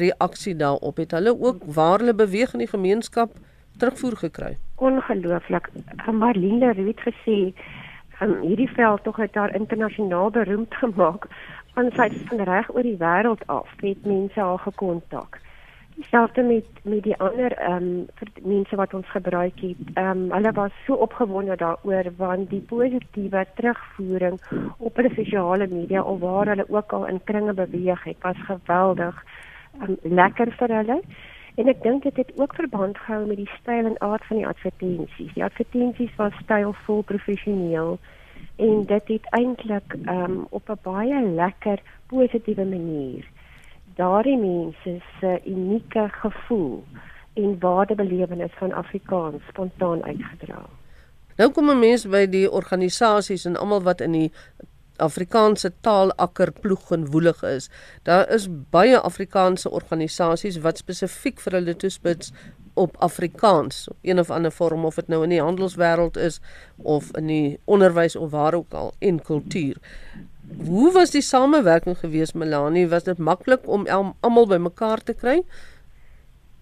reaksie 0.00 0.56
daarop? 0.56 0.96
Het 0.96 1.12
hulle 1.12 1.34
ook 1.36 1.66
waar 1.76 2.00
hulle 2.00 2.16
beweeg 2.16 2.54
in 2.56 2.64
die 2.64 2.70
gemeenskap 2.70 3.36
terugvoer 3.78 4.16
gekry? 4.16 4.54
Ongelooflik. 4.76 5.68
Marlene 6.08 6.72
Leroux 6.72 6.94
het 6.94 7.04
gesê 7.10 7.38
um, 8.24 8.40
hierdie 8.42 8.70
veld 8.74 9.04
tog 9.04 9.20
het 9.20 9.32
daar 9.36 9.54
internasionaal 9.54 10.30
beroemd 10.30 10.74
gemaak 10.74 11.28
van 11.74 11.90
sy 11.96 12.08
van 12.28 12.42
reg 12.48 12.74
oor 12.74 12.82
die 12.86 12.98
wêreld 12.98 13.46
af 13.46 13.70
het 13.80 14.04
mense 14.06 14.40
haar 14.40 14.58
gekontak. 14.58 15.40
Selfs 16.10 16.36
met 16.36 16.64
met 16.82 17.02
die 17.02 17.16
ander 17.16 17.52
ehm 17.52 17.88
um, 17.88 18.06
mense 18.42 18.76
wat 18.76 18.94
ons 18.94 19.10
gebruik 19.10 19.60
het. 19.60 19.82
Ehm 19.94 20.10
um, 20.10 20.30
hulle 20.32 20.52
was 20.52 20.72
so 20.86 20.94
opgewonde 20.94 21.56
daaroor 21.56 22.12
want 22.16 22.50
die 22.50 22.60
positiewe 22.60 23.46
terugvoering 23.54 24.40
op 24.78 24.96
hulle 24.96 25.14
sosiale 25.14 25.66
media 25.68 26.02
of 26.02 26.20
waar 26.20 26.46
hulle 26.46 26.66
ook 26.68 26.92
al 26.92 27.06
in 27.06 27.24
kringe 27.24 27.52
beweeg 27.52 28.04
het, 28.04 28.16
was 28.20 28.36
geweldig 28.46 29.24
um, 29.82 29.96
lekker 30.02 30.54
vir 30.58 30.76
hulle. 30.76 31.00
En 31.54 31.68
ek 31.68 31.82
dink 31.82 32.02
dit 32.02 32.16
het 32.16 32.32
ook 32.36 32.54
verband 32.54 32.98
gehou 32.98 33.26
met 33.26 33.36
die 33.36 33.50
styl 33.60 33.86
en 33.86 34.00
aard 34.00 34.24
van 34.24 34.36
die 34.36 34.46
advertensies. 34.46 35.32
Die 35.34 35.44
advertensies 35.44 36.14
was 36.16 36.32
stylvol, 36.42 37.02
professioneel 37.02 37.98
en 38.60 38.84
dit 38.86 39.12
het 39.14 39.26
eintlik 39.40 39.96
um, 40.06 40.46
op 40.50 40.68
'n 40.68 40.78
baie 40.82 41.20
lekker 41.42 41.82
positiewe 42.06 42.64
manier 42.64 43.24
daardie 44.00 44.36
mense 44.36 45.00
se 45.20 45.40
unieke 45.46 46.08
gevoel 46.22 46.84
en 47.32 47.58
waardebelewenis 47.58 48.52
van 48.58 48.72
Afrikaans 48.72 49.42
spontaan 49.48 50.04
uitgedra. 50.04 50.62
Nou 51.36 51.50
kom 51.50 51.70
'n 51.70 51.78
mens 51.78 52.08
by 52.08 52.26
die 52.26 52.50
organisasies 52.50 53.44
en 53.44 53.56
almal 53.56 53.82
wat 53.82 54.00
in 54.00 54.12
die 54.12 54.32
Afrikaanse 54.96 55.72
taalakker 55.80 56.52
ploeg 56.52 56.90
en 56.90 57.06
woelig 57.10 57.42
is. 57.42 57.70
Daar 58.02 58.28
is 58.28 58.48
baie 58.70 58.98
Afrikaanse 59.00 59.70
organisasies 59.70 60.60
wat 60.60 60.78
spesifiek 60.78 61.40
vir 61.40 61.52
hulle 61.52 61.76
toespits 61.76 62.32
op 62.80 62.96
Afrikaans 62.98 63.88
op 63.88 63.96
een 64.02 64.18
of 64.18 64.30
ander 64.30 64.52
vorm 64.52 64.84
of 64.84 64.94
dit 64.94 65.08
nou 65.08 65.22
in 65.22 65.34
die 65.34 65.42
handelswêreld 65.42 66.16
is 66.16 66.40
of 66.76 67.10
in 67.16 67.26
die 67.26 67.58
onderwys 67.64 68.16
of 68.16 68.30
waar 68.30 68.54
ook 68.54 68.72
al 68.72 68.92
en 68.98 69.22
kultuur. 69.22 69.76
Hoe 70.66 70.92
was 70.92 71.10
die 71.10 71.22
samewerking 71.22 71.98
gewees 71.98 72.32
Melanie? 72.32 72.88
Was 72.88 73.04
dit 73.04 73.18
maklik 73.18 73.68
om 73.68 73.86
almal 74.20 74.46
bymekaar 74.46 75.02
te 75.02 75.14
kry? 75.14 75.42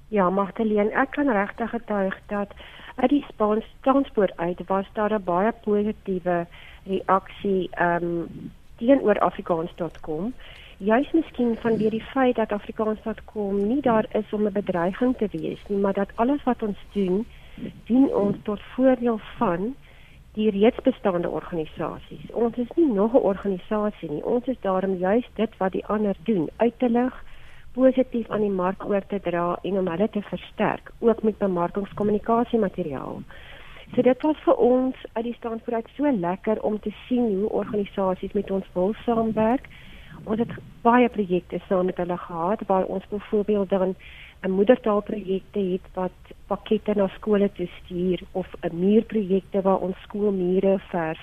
Ja, 0.08 0.30
Magdalene, 0.30 0.90
ek 0.90 1.10
kan 1.16 1.28
regtig 1.28 1.70
getuig 1.70 2.16
dat 2.26 2.52
uit 2.96 3.10
die 3.10 3.24
Spaans 3.28 3.64
transport 3.86 4.32
uit 4.36 4.60
was 4.66 4.86
daar 4.92 5.12
'n 5.14 5.24
baie 5.24 5.52
positiewe 5.64 6.46
reaksie 6.84 7.68
ehm 7.70 8.04
um, 8.04 8.50
teenoor 8.78 9.18
afrikaans.com. 9.18 10.34
Juist 10.78 11.12
miskien 11.12 11.56
vanweer 11.58 11.90
die 11.90 12.04
feit 12.12 12.36
dat 12.38 12.52
afrikaans.com 12.54 13.56
nie 13.66 13.80
daar 13.82 14.06
is 14.14 14.32
om 14.32 14.46
'n 14.46 14.52
bedreiging 14.52 15.16
te 15.16 15.28
wees 15.32 15.62
nie, 15.68 15.78
maar 15.78 15.92
dat 15.92 16.10
alles 16.14 16.42
wat 16.42 16.62
ons 16.62 16.78
doen, 16.92 17.26
dien 17.86 18.14
ons 18.14 18.36
tot 18.42 18.60
voordeel 18.62 19.18
van 19.38 19.74
die 20.32 20.50
reeds 20.50 20.80
bestaande 20.82 21.28
organisasies. 21.28 22.30
Ons 22.32 22.56
is 22.56 22.70
nie 22.76 22.92
nog 22.92 23.12
'n 23.12 23.26
organisasie 23.32 24.10
nie. 24.10 24.24
Ons 24.24 24.46
is 24.46 24.60
daarom 24.60 24.94
juist 24.94 25.30
dit 25.34 25.56
wat 25.56 25.72
die 25.72 25.86
ander 25.86 26.16
doen, 26.22 26.48
uit 26.56 26.78
te 26.78 26.88
lig, 26.88 27.24
positief 27.72 28.28
aan 28.30 28.40
die 28.40 28.50
mark 28.50 28.84
oor 28.84 29.06
te 29.06 29.20
dra 29.20 29.58
en 29.62 29.78
om 29.78 29.88
hulle 29.88 30.10
te 30.10 30.22
versterk, 30.22 30.92
ook 30.98 31.22
met 31.22 31.38
bemarkingskommunikasiemateriaal. 31.38 33.22
So 33.94 34.02
dit 34.02 34.22
was 34.22 34.36
vir 34.44 34.54
ons 34.54 34.96
uit 35.12 35.24
die 35.24 35.34
standpunt 35.34 35.76
uit 35.76 35.88
so 35.96 36.10
lekker 36.12 36.62
om 36.62 36.80
te 36.80 36.92
sien 37.06 37.38
hoe 37.38 37.50
organisasies 37.50 38.32
met 38.32 38.50
ons 38.50 38.66
wil 38.72 38.94
saamwerk. 39.04 39.68
Ons 40.28 40.42
het 40.44 40.50
baie 40.84 41.08
projekte 41.08 41.58
saam 41.68 41.86
met 41.88 41.96
hulle 41.96 42.16
gehad 42.20 42.62
waar 42.68 42.84
ons 42.84 43.04
byvoorbeeld 43.08 43.68
dan 43.68 43.94
'n 44.44 44.50
moedertaalprojekte 44.50 45.60
het 45.60 45.86
wat 45.94 46.18
pakkette 46.46 46.92
na 46.94 47.06
skole 47.16 47.52
toe 47.52 47.68
stuur 47.78 48.20
of 48.32 48.46
'n 48.60 48.76
muurprojekte 48.80 49.62
waar 49.62 49.80
ons 49.86 50.02
skoolmure 50.02 50.78
verf 50.78 51.20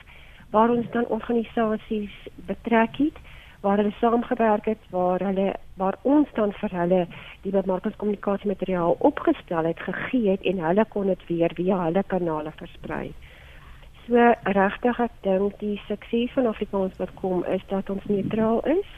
waar 0.50 0.70
ons 0.70 0.90
dan 0.92 1.06
organisasies 1.08 2.16
betrek 2.36 2.96
het 2.98 3.18
waar 3.62 3.78
hulle 3.78 3.94
saamgewerk 4.00 4.66
het 4.66 4.82
waar 4.90 5.20
hulle 5.20 5.54
waar 5.74 5.98
ons 6.02 6.28
dan 6.34 6.52
vir 6.54 6.72
hulle 6.80 7.08
die 7.42 7.52
bemarkingskommunikasie 7.52 8.48
materiaal 8.48 8.96
opgestel 9.00 9.66
het 9.66 9.80
gegee 9.80 10.30
het 10.30 10.42
en 10.42 10.60
hulle 10.60 10.86
kon 10.90 11.08
dit 11.08 11.28
weer 11.28 11.52
via 11.54 11.84
hulle 11.84 12.04
kanale 12.08 12.52
versprei. 12.56 13.14
So 14.06 14.34
regtig 14.44 15.00
ek 15.00 15.14
dink 15.24 15.56
die 15.60 15.80
sukses 15.88 16.34
van 16.36 16.46
Afrikaans.com 16.48 17.46
is 17.50 17.64
dat 17.72 17.90
ons 17.90 18.04
neutraal 18.06 18.62
is 18.70 18.90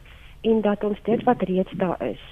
en 0.42 0.62
dat 0.62 0.84
ons 0.84 1.00
dit 1.06 1.24
wat 1.24 1.44
reeds 1.48 1.72
daar 1.80 2.02
is 2.04 2.24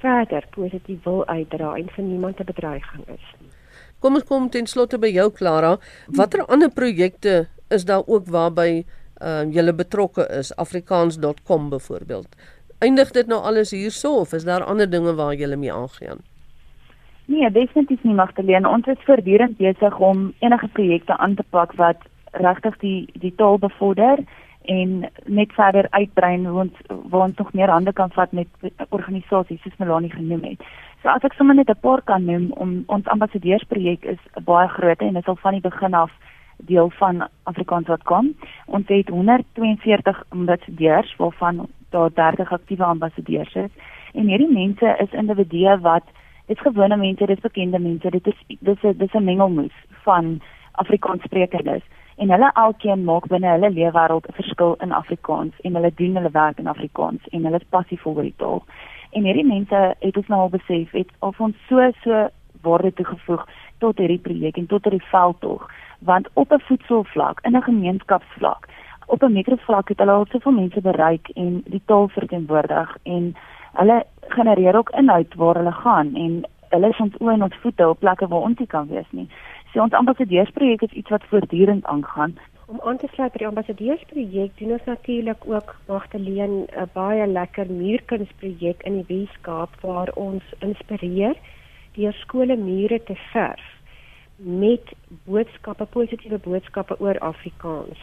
verder 0.00 0.46
positief 0.54 1.02
wil 1.04 1.26
uitdra 1.26 1.74
en 1.76 1.88
vir 1.94 2.04
niemand 2.04 2.40
'n 2.40 2.44
bedreiging 2.44 3.04
is 3.08 3.26
nie. 3.40 3.50
Kom 3.98 4.14
ons 4.14 4.24
kom 4.24 4.48
ten 4.50 4.66
slotte 4.66 4.98
by 4.98 5.10
jou 5.10 5.30
Clara. 5.30 5.78
Watter 6.06 6.44
ander 6.46 6.70
projekte 6.70 7.48
is 7.68 7.84
daar 7.84 8.02
ook 8.06 8.26
waarby 8.26 8.84
uh 9.20 9.42
julle 9.50 9.74
betrokke 9.74 10.28
is? 10.38 10.56
afrikaans.com 10.56 11.70
byvoorbeeld. 11.70 12.28
Eindig 12.78 13.10
dit 13.10 13.26
nou 13.26 13.40
alles 13.42 13.70
hierso 13.70 14.20
of 14.20 14.32
is 14.32 14.44
daar 14.44 14.64
ander 14.64 14.90
dinge 14.90 15.14
waar 15.14 15.34
julle 15.34 15.56
mee 15.56 15.72
aangaan? 15.72 16.18
Nee, 17.28 17.50
definitief 17.50 18.02
nie 18.02 18.14
Magdalene. 18.14 18.68
Ons 18.68 18.86
is 18.88 19.02
voortdurend 19.04 19.58
besig 19.58 19.98
om 20.00 20.32
enige 20.38 20.68
projekte 20.68 21.16
aan 21.16 21.34
te 21.34 21.44
pak 21.50 21.72
wat 21.76 21.96
regtig 22.32 22.76
die 22.80 23.08
die 23.20 23.32
taal 23.36 23.58
bevorder 23.58 24.22
en 24.64 24.94
net 25.26 25.52
verder 25.52 25.86
uitbrei 25.90 26.30
ons 26.48 26.78
waar 26.88 27.26
ons 27.26 27.36
nog 27.36 27.52
meer 27.52 27.68
hande 27.68 27.92
kan 27.92 28.08
vat 28.16 28.32
met 28.32 28.48
organisasies 28.88 29.60
soos 29.60 29.76
Melanie 29.76 30.10
genoem 30.10 30.46
het. 30.48 30.64
So 31.02 31.12
as 31.12 31.26
ek 31.28 31.36
sommer 31.36 31.54
net 31.54 31.68
'n 31.68 31.80
paar 31.80 32.00
kan 32.02 32.24
noem 32.24 32.46
om 32.52 32.70
ons 32.86 33.06
ambassadeursprojek 33.06 34.04
is 34.04 34.22
baie 34.44 34.68
groot 34.68 35.00
en 35.00 35.12
dit 35.12 35.22
is 35.22 35.28
al 35.28 35.36
van 35.36 35.52
die 35.52 35.68
begin 35.68 35.94
af 35.94 36.10
deel 36.56 36.90
van 36.90 37.28
afrikaans.com. 37.42 38.34
Ons 38.66 38.88
het 38.88 39.08
142 39.08 40.24
ambassadeurs 40.28 41.16
waarvan 41.16 41.68
daar 41.90 42.10
30 42.14 42.52
aktiewe 42.52 42.84
ambassadeurs 42.84 43.54
is 43.54 43.70
en 44.12 44.26
hierdie 44.28 44.52
mense 44.52 44.96
is 44.98 45.12
individue 45.12 45.78
wat 45.80 46.04
dit's 46.48 46.64
gewone 46.64 46.96
mense, 46.96 47.26
dit's 47.26 47.44
bekende 47.44 47.78
mense, 47.78 48.10
dit 48.10 48.26
is 48.26 48.58
dis 48.60 48.82
'n 48.82 48.96
dis 48.98 49.14
'n 49.14 49.24
mengelmoes 49.24 49.76
van 50.04 50.40
Afrikaanssprekendes 50.72 51.82
en 52.16 52.30
hulle 52.30 52.50
elkeen 52.54 53.04
maak 53.04 53.26
binne 53.26 53.50
hulle 53.54 53.70
leefwêreld 53.70 54.26
'n 54.28 54.38
verskil 54.40 54.74
in 54.84 54.92
Afrikaans 54.92 55.54
en 55.62 55.74
hulle 55.74 55.92
doen 55.94 56.16
hulle 56.16 56.30
werk 56.30 56.58
in 56.58 56.66
Afrikaans 56.66 57.28
en 57.30 57.44
hulle 57.44 57.60
is 57.60 57.68
passief 57.70 58.06
oor 58.06 58.22
die 58.22 58.34
taal. 58.36 58.64
En 59.10 59.24
hierdie 59.24 59.46
mense 59.46 59.94
het 59.98 60.16
ons 60.16 60.28
nou 60.28 60.40
al 60.40 60.48
besef 60.48 60.90
het 60.92 61.10
of 61.18 61.40
ons 61.40 61.56
so 61.68 61.90
so 62.02 62.28
waarde 62.62 62.92
toegevoeg 62.92 63.46
tot 63.78 63.98
hierdie 63.98 64.24
projek 64.26 64.56
en 64.56 64.66
tot 64.66 64.84
hierdie 64.84 65.08
veldtog 65.10 65.70
want 65.98 66.28
op 66.34 66.52
'n 66.52 66.60
voedselvlak, 66.60 67.40
in 67.42 67.56
'n 67.56 67.62
gemeenskapsvlak, 67.62 68.68
op 69.06 69.22
'n 69.22 69.32
mikrovlak 69.32 69.88
het 69.88 69.98
hulle 69.98 70.12
al 70.12 70.26
soveel 70.30 70.52
mense 70.52 70.80
bereik 70.80 71.28
en 71.28 71.62
die 71.66 71.82
taal 71.84 72.08
verteenwoordig 72.08 72.96
en 73.02 73.36
hulle 73.78 73.98
genereer 74.34 74.76
ook 74.76 74.90
inhoud 74.90 75.34
waar 75.34 75.56
hulle 75.60 75.72
gaan 75.72 76.14
en 76.14 76.44
hulle 76.72 76.88
is 76.92 77.00
ons 77.04 77.16
oë 77.22 77.34
en 77.36 77.46
ons 77.46 77.58
voete 77.62 77.88
op 77.88 78.00
plekke 78.04 78.28
waar 78.28 78.46
ons 78.50 78.58
nie 78.58 78.70
kan 78.74 78.88
wees 78.90 79.10
nie. 79.16 79.28
So 79.72 79.82
ons 79.84 79.96
ambassadeursprojek 79.96 80.82
is 80.88 80.96
iets 81.00 81.12
wat 81.14 81.26
voortdurend 81.30 81.84
aangaan. 81.84 82.36
Om 82.68 82.80
aan 82.84 82.98
te 83.00 83.08
sluit 83.12 83.32
by 83.32 83.40
die 83.40 83.48
ambassadeursprojek 83.48 84.58
doen 84.58 84.74
ons 84.76 84.90
natuurlik 84.90 85.46
ook 85.48 85.74
Magdalene 85.88 86.66
'n 86.66 86.90
baie 86.92 87.26
lekker 87.26 87.70
muurkunsprojek 87.70 88.82
in 88.82 89.00
die 89.00 89.08
Weskaap 89.08 89.80
waar 89.80 90.10
ons 90.14 90.44
inspireer 90.58 91.36
deur 91.94 92.12
skole 92.12 92.56
mure 92.56 93.02
te 93.02 93.16
verf 93.32 93.64
met 94.36 94.92
boodskappe, 95.24 95.84
positiewe 95.84 96.38
boodskappe 96.38 97.00
oor 97.00 97.18
Afrikaans. 97.18 97.98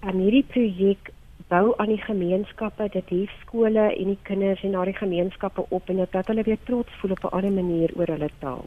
En 0.00 0.18
hierdie 0.18 0.44
projek 0.44 1.10
bou 1.54 1.74
aan 1.76 1.92
die 1.92 2.02
gemeenskappe, 2.02 2.88
dit 2.92 3.10
hef 3.14 3.34
skole 3.44 3.84
en 3.92 4.10
die 4.10 4.18
kinders 4.26 4.62
en 4.66 4.74
na 4.74 4.84
die 4.88 4.96
gemeenskappe 4.96 5.66
op 5.76 5.90
en 5.92 6.00
dat 6.02 6.30
hulle 6.30 6.46
weer 6.46 6.62
trots 6.68 7.00
voel 7.00 7.14
op 7.16 7.24
'n 7.24 7.34
ander 7.36 7.54
manier 7.60 7.90
oor 7.98 8.10
hulle 8.14 8.30
taal. 8.38 8.64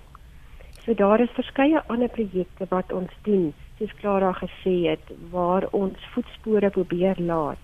So 0.84 0.94
daar 0.94 1.20
is 1.20 1.40
verskeie 1.40 1.82
ander 1.88 2.08
projekte 2.08 2.66
wat 2.70 2.92
ons 2.92 3.12
doen, 3.22 3.54
soos 3.78 3.94
Clara 4.00 4.32
gesê 4.34 4.76
het, 4.92 5.06
waar 5.32 5.68
ons 5.72 5.98
voetspore 6.14 6.70
probeer 6.70 7.16
laat 7.20 7.62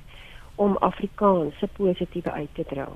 om 0.55 0.77
Afrikaans 0.77 1.57
se 1.59 1.67
positiewe 1.67 2.31
uit 2.31 2.53
te 2.53 2.65
dra. 2.67 2.87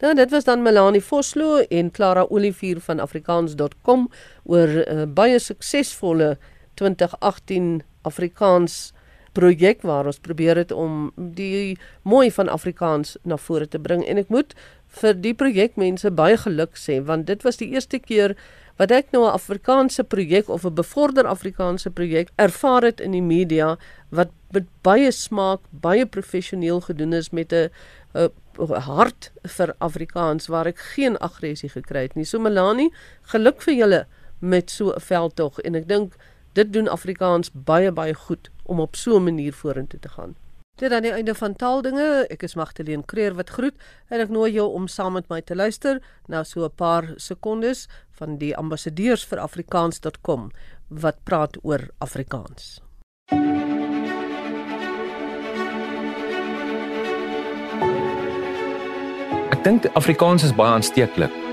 Nou 0.00 0.14
dit 0.14 0.30
was 0.30 0.44
dan 0.44 0.62
Melanie 0.62 1.04
Vosloo 1.04 1.56
en 1.68 1.90
Clara 1.90 2.26
Olivier 2.28 2.80
van 2.80 2.98
afrikaans.com 2.98 4.08
oor 4.44 4.68
uh, 4.68 5.02
baie 5.06 5.38
suksesvolle 5.38 6.36
2018 6.74 7.82
Afrikaans 8.02 8.92
projek 9.38 9.84
waar 9.86 10.08
ons 10.10 10.18
probeer 10.18 10.58
het 10.58 10.72
om 10.74 11.10
die 11.16 11.78
mooi 12.02 12.30
van 12.34 12.50
Afrikaans 12.50 13.16
na 13.22 13.38
vore 13.38 13.68
te 13.70 13.78
bring 13.78 14.02
en 14.04 14.18
ek 14.18 14.32
moet 14.34 14.56
vir 15.00 15.18
die 15.26 15.34
projek 15.42 15.76
mense 15.78 16.10
baie 16.10 16.38
geluk 16.46 16.78
sê 16.80 16.98
want 17.10 17.28
dit 17.30 17.44
was 17.46 17.60
die 17.60 17.70
eerste 17.74 18.00
keer 18.02 18.34
wat 18.78 18.94
ek 18.94 19.12
nou 19.12 19.22
'n 19.26 19.34
Afrikaanse 19.34 20.04
projek 20.04 20.48
of 20.48 20.64
'n 20.64 20.74
bevorder 20.74 21.26
Afrikaanse 21.26 21.90
projek 21.90 22.30
ervaar 22.36 22.82
het 22.82 23.00
in 23.00 23.12
die 23.12 23.22
media 23.22 23.76
wat 24.10 24.30
met 24.52 24.66
baie 24.82 25.10
smaak, 25.12 25.60
baie 25.70 26.06
professioneel 26.06 26.80
gedoen 26.80 27.12
is 27.12 27.30
met 27.30 27.52
'n 27.52 27.70
hart 28.58 29.32
vir 29.42 29.74
Afrikaans 29.78 30.46
waar 30.46 30.66
ek 30.66 30.78
geen 30.78 31.18
aggressie 31.18 31.68
gekry 31.68 32.02
het 32.02 32.14
nie. 32.14 32.24
So 32.24 32.38
Melanie, 32.38 32.92
geluk 33.22 33.62
vir 33.62 33.74
julle 33.74 34.06
met 34.40 34.70
so 34.70 34.90
'n 34.90 35.00
veldtog 35.00 35.58
en 35.60 35.74
ek 35.74 35.88
dink 35.88 36.16
dit 36.58 36.72
doen 36.74 36.88
Afrikaans 36.90 37.50
baie 37.52 37.92
baie 37.94 38.14
goed 38.26 38.50
om 38.66 38.80
op 38.80 38.96
so 38.96 39.16
'n 39.16 39.24
manier 39.24 39.52
vorentoe 39.52 40.00
te 40.00 40.08
gaan. 40.08 40.36
Dit 40.78 40.92
aan 40.92 41.02
die 41.02 41.12
einde 41.12 41.34
van 41.34 41.56
taaldinge. 41.56 42.26
Ek 42.30 42.42
is 42.42 42.54
Magdalene 42.54 43.04
Creer 43.04 43.34
wat 43.34 43.50
groet 43.50 43.74
en 44.08 44.20
ek 44.20 44.28
nooi 44.28 44.52
jou 44.52 44.72
om 44.72 44.86
saam 44.86 45.12
met 45.12 45.28
my 45.28 45.40
te 45.40 45.54
luister 45.54 46.00
na 46.26 46.44
so 46.44 46.64
'n 46.64 46.74
paar 46.74 47.12
sekondes 47.16 47.88
van 48.10 48.38
die 48.38 48.56
ambassadeurs 48.56 49.24
vir 49.24 49.38
afrikaans.com 49.38 50.50
wat 50.88 51.16
praat 51.24 51.56
oor 51.62 51.88
Afrikaans. 51.98 52.80
Ek 59.50 59.64
dink 59.64 59.86
Afrikaans 59.94 60.42
is 60.42 60.54
baie 60.54 60.72
aansteeklik. 60.72 61.47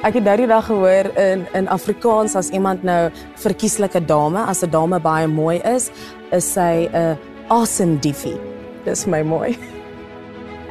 Ek 0.00 0.14
het 0.16 0.24
nou 0.24 0.32
die 0.40 0.46
dag 0.48 0.64
gehoor 0.64 1.10
in 1.20 1.42
in 1.52 1.66
Afrikaans 1.68 2.32
as 2.38 2.48
iemand 2.56 2.82
nou 2.88 3.10
verkieslike 3.42 4.00
dame, 4.08 4.40
as 4.48 4.62
'n 4.64 4.70
dame 4.70 5.00
baie 5.00 5.26
mooi 5.28 5.60
is, 5.60 5.90
is 6.32 6.52
sy 6.52 6.88
'n 6.92 7.18
awesome 7.48 7.98
diefie. 7.98 8.40
Dis 8.84 9.06
my 9.06 9.22
mooi. 9.22 9.58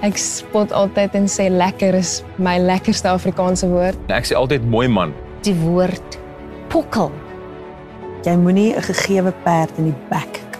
Ek 0.01 0.17
spot 0.17 0.71
altyd 0.71 1.13
en 1.13 1.27
sê 1.27 1.49
lekker 1.49 1.93
is 1.93 2.23
my 2.37 2.57
lekkerste 2.57 3.07
Afrikaanse 3.07 3.67
woord. 3.67 3.97
Ek 4.07 4.25
sê 4.25 4.33
altyd 4.33 4.65
mooi 4.65 4.87
man. 4.87 5.13
Die 5.41 5.55
woord 5.55 6.17
pokkel. 6.69 7.11
Jy 8.23 8.35
moenie 8.35 8.75
'n 8.75 8.81
gegeewe 8.81 9.33
perd 9.43 9.77
in 9.77 9.83
die 9.83 9.99
bek 10.09 10.31
kyk. 10.33 10.59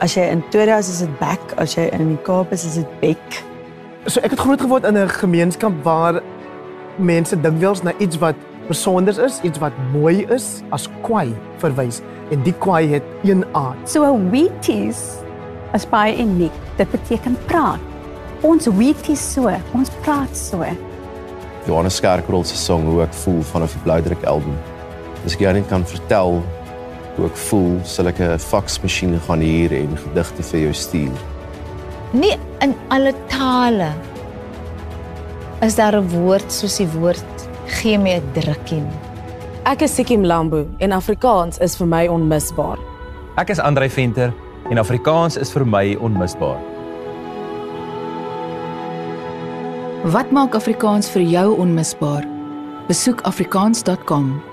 As 0.00 0.14
jy 0.14 0.22
in 0.30 0.40
Pretoria 0.40 0.78
is, 0.78 0.88
is 0.88 0.98
dit 0.98 1.18
bek, 1.18 1.40
as 1.56 1.74
jy 1.74 1.90
in 1.92 2.08
die 2.08 2.22
Kaap 2.22 2.52
is, 2.52 2.64
is 2.64 2.74
dit 2.74 3.00
bek. 3.00 3.44
So 4.06 4.20
ek 4.20 4.30
het 4.30 4.40
groot 4.40 4.60
geword 4.60 4.84
in 4.84 4.96
'n 4.96 5.08
gemeenskap 5.08 5.72
waar 5.82 6.22
mense 6.96 7.36
dikwels 7.40 7.82
na 7.82 7.92
iets 7.98 8.18
wat 8.18 8.36
besonder 8.68 9.16
is, 9.24 9.40
iets 9.42 9.58
wat 9.58 9.72
mooi 9.92 10.26
is 10.30 10.62
as 10.70 10.88
kwai 11.02 11.32
verwys 11.62 12.00
en 12.32 12.42
die 12.46 12.54
kwai 12.62 12.86
het 12.88 13.04
een 13.24 13.44
aard. 13.52 13.88
So 13.88 14.04
'n 14.04 14.30
wheaties 14.30 15.22
is 15.74 15.88
baie 15.88 16.16
uniek. 16.18 16.52
Dit 16.76 16.90
beteken 16.90 17.36
praat. 17.46 17.80
Ons 18.40 18.66
wheaties 18.66 19.32
so, 19.32 19.50
ons 19.74 19.90
praat 20.02 20.36
so. 20.36 20.64
Johannes 21.66 21.96
Skerkrol 21.96 22.44
se 22.44 22.56
song 22.56 22.84
hoe 22.84 23.02
ek 23.02 23.14
voel 23.14 23.42
vanaf 23.42 23.72
die 23.72 23.82
Bloudruk 23.84 24.24
album. 24.24 24.56
As 25.24 25.34
ek 25.34 25.40
jou 25.40 25.52
net 25.52 25.68
kan 25.68 25.84
vertel 25.86 26.42
hoe 27.16 27.26
ek 27.26 27.36
voel, 27.36 27.78
sal 27.84 28.06
ek 28.06 28.20
'n 28.20 28.38
faksmasjien 28.38 29.20
gaan 29.26 29.40
hier 29.40 29.72
en 29.72 29.96
gedigte 29.96 30.42
vir 30.42 30.60
jou 30.60 30.72
stuur. 30.72 31.18
Nie 32.12 32.36
in 32.60 32.74
alle 32.88 33.14
tale 33.28 33.92
is 35.62 35.74
daar 35.74 35.94
'n 35.94 36.08
woord 36.08 36.52
soos 36.52 36.76
die 36.76 36.88
woord 36.98 37.48
gee 37.66 37.98
my 37.98 38.10
'n 38.18 38.32
drukkie. 38.34 38.82
Ek 39.64 39.82
is 39.82 39.94
Sikkim 39.94 40.24
Lambo 40.24 40.66
en 40.78 40.92
Afrikaans 40.92 41.58
is 41.60 41.76
vir 41.76 41.86
my 41.86 42.06
onmisbaar. 42.08 42.78
Ek 43.36 43.50
is 43.50 43.60
Andrei 43.60 43.88
Venter 43.88 44.32
en 44.70 44.78
Afrikaans 44.78 45.36
is 45.36 45.52
vir 45.52 45.64
my 45.64 45.96
onmisbaar. 46.00 46.58
Wat 50.04 50.30
maak 50.30 50.54
Afrikaans 50.54 51.08
vir 51.10 51.22
jou 51.22 51.56
onmisbaar? 51.58 52.26
Besoek 52.88 53.20
afrikaans.com 53.20 54.51